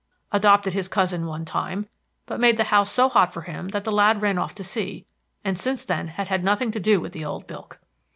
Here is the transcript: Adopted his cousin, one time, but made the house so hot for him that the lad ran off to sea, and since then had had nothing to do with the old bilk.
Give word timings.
Adopted 0.31 0.73
his 0.73 0.87
cousin, 0.87 1.27
one 1.27 1.45
time, 1.45 1.87
but 2.25 2.39
made 2.39 2.57
the 2.57 2.63
house 2.73 2.91
so 2.91 3.07
hot 3.07 3.31
for 3.31 3.41
him 3.41 3.67
that 3.69 3.83
the 3.83 3.91
lad 3.91 4.19
ran 4.19 4.39
off 4.39 4.55
to 4.55 4.63
sea, 4.63 5.05
and 5.45 5.59
since 5.59 5.85
then 5.85 6.07
had 6.07 6.27
had 6.27 6.43
nothing 6.43 6.71
to 6.71 6.79
do 6.79 6.99
with 6.99 7.11
the 7.11 7.23
old 7.23 7.45
bilk. 7.45 7.79